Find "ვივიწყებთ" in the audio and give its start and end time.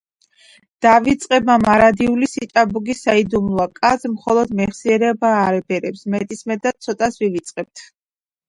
7.23-7.87